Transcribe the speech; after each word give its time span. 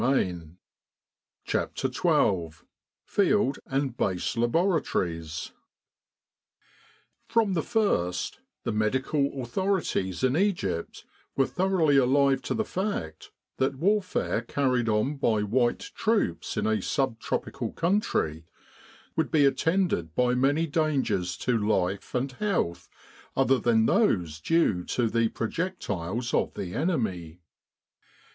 192 0.01 0.57
CHAPTER 1.45 1.91
XII 1.93 2.49
FIELD 3.05 3.59
AND 3.67 3.95
BASE 3.97 4.35
LABORATORIES 4.35 5.51
FROM 7.27 7.53
the 7.53 7.61
first, 7.61 8.39
the 8.63 8.71
Medical 8.71 9.39
authorities 9.43 10.23
in 10.23 10.35
Egypt 10.35 11.05
were 11.35 11.45
thoroughly 11.45 11.97
alive 11.97 12.41
to 12.41 12.55
the 12.55 12.65
fact 12.65 13.29
that 13.57 13.75
warfare 13.77 14.41
carried 14.41 14.89
on 14.89 15.17
by 15.17 15.43
white 15.43 15.91
troops 15.93 16.57
in 16.57 16.65
a 16.65 16.81
sub 16.81 17.19
tropical 17.19 17.71
country 17.71 18.47
would 19.15 19.29
be 19.29 19.45
attended 19.45 20.15
by 20.15 20.33
many 20.33 20.65
dangers 20.65 21.37
to 21.37 21.55
life 21.59 22.15
and 22.15 22.31
health 22.31 22.89
other 23.37 23.59
than 23.59 23.85
those 23.85 24.39
due 24.41 24.83
to 24.83 25.07
the 25.07 25.29
projectiles 25.29 26.33
of 26.33 26.55
the 26.55 26.73
enemy. 26.73 27.37